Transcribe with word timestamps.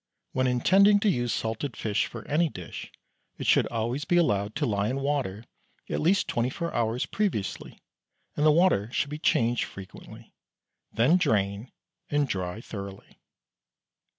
When 0.31 0.47
intending 0.47 0.99
to 1.01 1.09
use 1.09 1.31
salted 1.31 1.77
fish 1.77 2.07
for 2.07 2.27
any 2.27 2.49
dish 2.49 2.91
it 3.37 3.45
should 3.45 3.67
always 3.67 4.03
be 4.03 4.17
allowed 4.17 4.55
to 4.55 4.65
lie 4.65 4.87
in 4.87 4.99
water 5.01 5.43
at 5.91 5.99
least 6.01 6.27
twenty 6.27 6.49
four 6.49 6.73
hours 6.73 7.05
previously, 7.05 7.83
and 8.35 8.43
the 8.43 8.49
water 8.51 8.91
should 8.91 9.11
be 9.11 9.19
changed 9.19 9.65
frequently; 9.65 10.33
then 10.91 11.17
drain 11.17 11.71
and 12.09 12.27
dry 12.27 12.61
thoroughly. 12.61 13.19